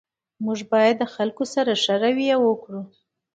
[0.45, 2.81] موږ باید د خلګو سره ښه رویه وکړو